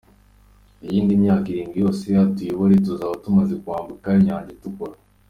Iyindi 0.87 1.13
myaka 1.23 1.45
irindwi 1.49 1.77
rwose 1.81 2.05
atuyobore 2.25 2.73
tuzaba 2.85 3.13
tumaze 3.23 3.53
kwambuka 3.61 4.07
inyanja 4.19 4.51
itukura. 4.57 4.95